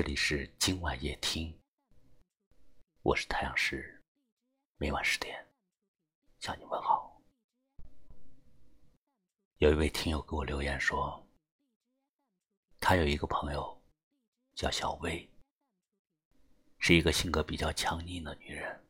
[0.00, 1.54] 这里是今晚夜听，
[3.02, 4.02] 我是太阳石，
[4.78, 5.46] 每晚十点
[6.38, 7.20] 向你问好。
[9.58, 11.22] 有一位听友给我留言说，
[12.80, 13.78] 他有一个朋友
[14.54, 15.28] 叫小薇，
[16.78, 18.82] 是一个性格比较强硬的女人。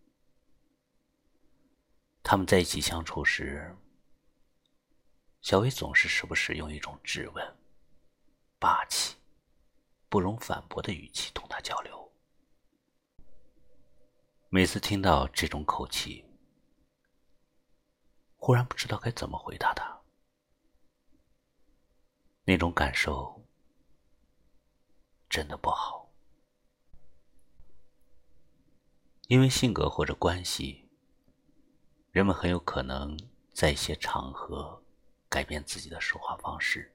[2.23, 3.77] 他们在一起相处时，
[5.41, 7.57] 小薇总是时不时用一种质问、
[8.61, 9.10] 霸气。
[10.11, 12.13] 不容反驳的语气同他交流，
[14.49, 16.25] 每次听到这种口气，
[18.37, 20.01] 忽然不知道该怎么回答他。
[22.43, 23.41] 那种感受
[25.29, 26.11] 真的不好，
[29.29, 30.89] 因为性格或者关系，
[32.11, 33.17] 人们很有可能
[33.55, 34.83] 在一些场合
[35.29, 36.93] 改变自己的说话方式。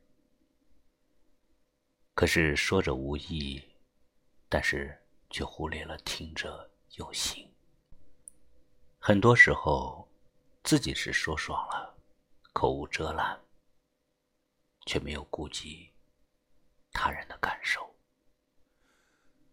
[2.15, 3.61] 可是说者无意，
[4.47, 4.97] 但是
[5.29, 7.45] 却忽略了听者有心。
[8.97, 10.07] 很多时候，
[10.63, 11.93] 自己是说爽了，
[12.53, 13.37] 口无遮拦，
[14.85, 15.89] 却没有顾及
[16.93, 17.93] 他人的感受。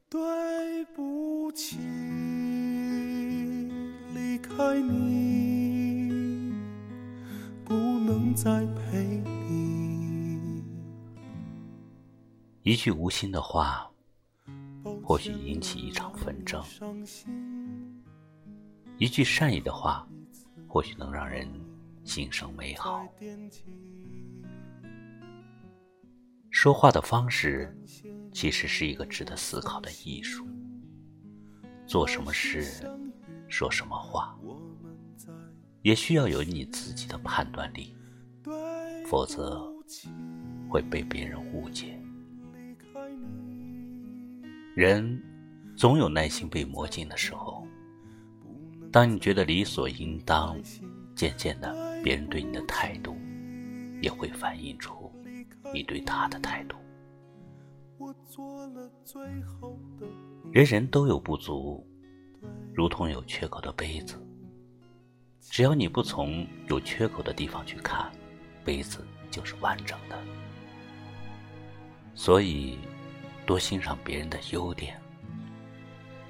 [0.09, 1.79] 对不起，
[4.15, 6.55] 离开你，
[7.65, 9.42] 不能再陪。
[12.73, 13.87] 一句无心的话，
[15.05, 16.59] 或许引起一场纷争；
[18.97, 20.09] 一句善意的话，
[20.67, 21.47] 或许能让人
[22.03, 23.07] 心生美好。
[26.51, 27.77] 说话的方式，
[28.33, 30.49] 其实是一个值得思考的艺术。
[31.87, 32.91] 做什么事，
[33.49, 34.35] 说什么话，
[35.83, 37.95] 也需要有你自己的判断力，
[39.07, 39.63] 否则
[40.71, 42.02] 会被别人误解。
[44.75, 45.23] 人
[45.77, 47.67] 总有耐心被磨尽的时候。
[48.91, 50.59] 当你觉得理所应当，
[51.15, 53.15] 渐渐的，别人对你的态度
[54.01, 55.13] 也会反映出
[55.75, 56.77] 你对他的态度。
[60.53, 61.87] 人人都有不足，
[62.75, 64.17] 如同有缺口的杯子。
[65.41, 68.11] 只要你不从有缺口的地方去看，
[68.65, 70.19] 杯子就是完整的。
[72.15, 72.79] 所以。
[73.53, 74.99] 多欣赏别人的优点，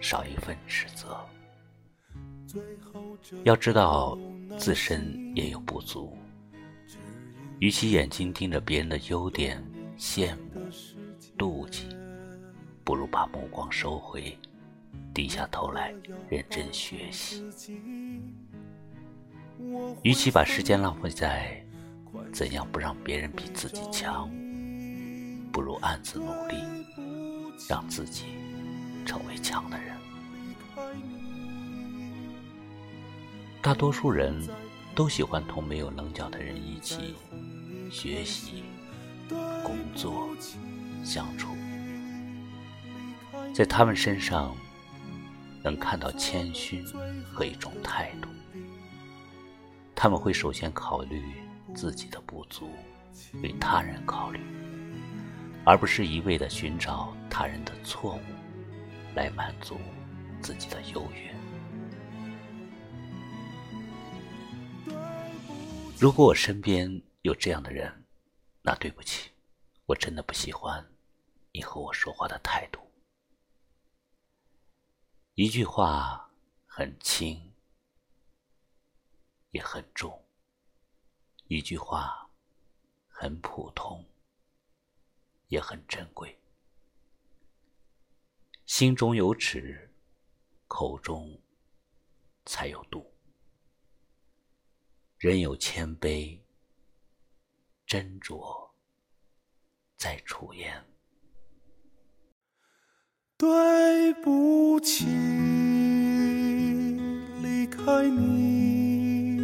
[0.01, 1.17] 少一份指责。
[3.45, 4.19] 要知道
[4.59, 6.19] 自身也有不足，
[7.61, 9.65] 与其眼睛盯着别人的优点
[9.97, 10.69] 羡慕、
[11.39, 11.97] 妒忌，
[12.83, 14.37] 不如把目光收回，
[15.15, 15.95] 低下头来
[16.29, 17.49] 认真学习。
[20.03, 21.65] 与其把时间浪费在
[22.33, 24.29] 怎样不让别人比自己强，
[25.53, 26.82] 不如暗自努力。
[27.69, 28.27] 让自己
[29.05, 29.97] 成为强的人。
[33.61, 34.47] 大多数人
[34.95, 37.15] 都喜欢同没有棱角的人一起
[37.91, 38.65] 学习、
[39.63, 40.29] 工作、
[41.05, 41.49] 相处，
[43.55, 44.55] 在他们身上
[45.63, 46.85] 能看到谦逊
[47.33, 48.29] 和一种态度。
[49.95, 51.23] 他们会首先考虑
[51.73, 52.69] 自己的不足，
[53.43, 54.41] 为他人考虑。
[55.65, 58.23] 而不是一味的寻找他人的错误，
[59.15, 59.79] 来满足
[60.41, 61.33] 自己的优越。
[66.01, 68.05] 如果我身边有这样的人，
[68.61, 69.31] 那对不起，
[69.87, 70.85] 我真的不喜欢
[71.53, 72.81] 你和我说话的态度。
[75.35, 76.29] 一句话
[76.67, 77.53] 很轻，
[79.53, 80.11] 也很重；
[81.47, 82.29] 一句话
[83.07, 84.05] 很普通。
[85.53, 86.41] 也很珍贵。
[88.65, 89.93] 心中有尺，
[90.67, 91.39] 口中
[92.47, 93.13] 才有度。
[95.19, 96.41] 人有谦卑，
[97.87, 98.71] 斟酌
[99.99, 100.83] 在出言。
[103.37, 105.05] 对不起，
[107.43, 109.37] 离开你，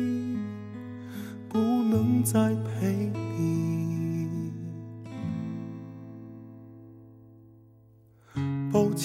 [1.50, 3.12] 不能再陪。
[3.36, 3.67] 你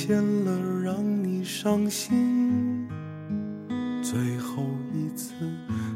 [0.05, 2.85] 见了，让你伤心。
[4.01, 5.33] 最后一次，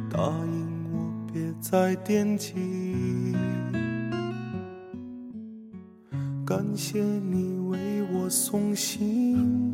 [0.10, 3.36] 答应我别再惦记。
[6.46, 9.74] 感谢你为我送行，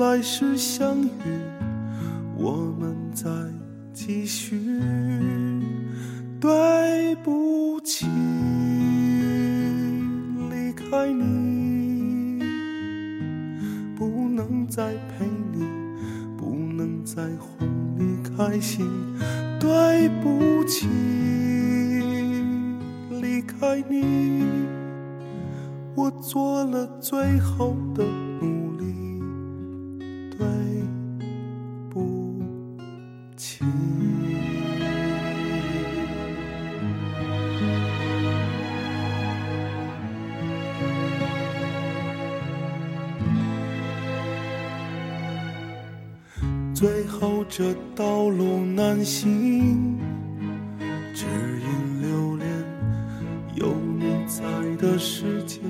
[0.00, 1.08] 来世相遇，
[2.36, 3.30] 我们再
[3.92, 4.58] 继续。
[6.40, 7.63] 对不
[17.04, 17.68] 在哄
[17.98, 18.90] 你开心。
[19.60, 20.86] 对不起，
[23.20, 24.44] 离开你，
[25.94, 28.04] 我做了最后的
[46.74, 49.96] 最后这道路难行，
[51.14, 52.48] 只因留恋
[53.54, 54.42] 有你在
[54.76, 55.60] 的世界。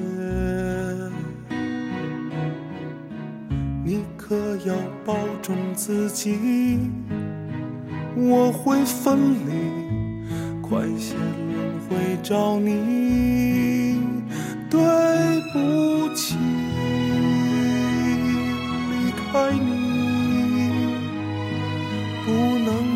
[3.85, 4.35] 你可
[4.67, 4.75] 要
[5.05, 6.81] 保重自己，
[8.17, 9.53] 我会分离，
[10.63, 14.01] 快些轮回找你。
[14.71, 14.81] 对
[15.53, 16.37] 不起，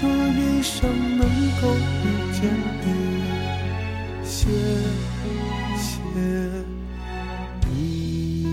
[0.00, 1.28] 这一生能
[1.60, 2.54] 够遇见
[2.84, 2.86] 你，
[4.24, 4.48] 谢
[5.76, 5.98] 谢
[7.66, 8.46] 你。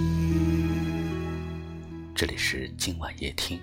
[2.15, 3.61] 这里是今晚夜听，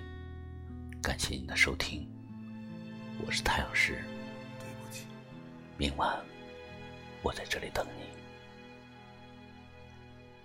[1.01, 2.07] 感谢您的收听，
[3.25, 4.01] 我是太阳石。
[4.59, 5.05] 对不起，
[5.75, 6.17] 明晚
[7.21, 8.03] 我在这里等你。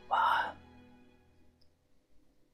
[0.09, 0.58] 晚安。